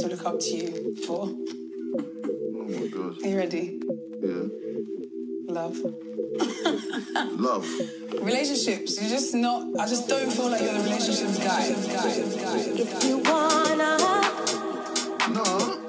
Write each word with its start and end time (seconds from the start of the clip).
to 0.00 0.08
look 0.08 0.24
up 0.24 0.40
to 0.40 0.50
you 0.50 0.96
for. 1.06 1.28
Oh 1.28 2.64
my 2.68 2.86
god. 2.86 3.22
Are 3.22 3.28
you 3.28 3.36
ready? 3.36 3.80
Yeah. 4.22 4.44
Love. 5.52 5.76
Love. 7.38 7.68
Relationships. 8.22 9.00
You're 9.00 9.10
just 9.10 9.34
not. 9.34 9.78
I 9.78 9.86
just 9.86 10.08
don't 10.08 10.30
feel 10.30 10.50
like 10.50 10.62
you're 10.62 10.72
the 10.72 10.80
relationships 10.80 11.38
guy. 11.38 11.66
If 11.68 13.04
you 13.04 13.18
wanna. 13.18 13.98
No. 15.34 15.80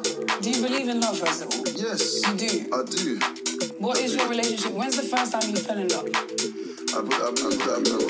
Do 0.42 0.50
you 0.50 0.62
believe 0.62 0.90
in 0.90 1.00
love, 1.00 1.20
first 1.20 1.44
of 1.44 1.54
all? 1.54 1.68
Yes. 1.76 2.28
You 2.28 2.36
do. 2.36 2.70
I 2.74 2.84
do. 2.84 3.20
What 3.78 4.00
I 4.00 4.02
is 4.02 4.14
do. 4.14 4.18
your 4.20 4.30
relationship? 4.30 4.74
When's 4.74 4.98
the 4.98 5.04
first 5.04 5.32
time 5.32 5.50
you 5.50 5.58
fell 5.58 5.78
in 5.78 5.88
love? 5.88 6.10
I, 6.94 6.98
I, 6.98 7.00
I, 7.00 7.32
I, 7.32 7.80
I, 7.80 8.01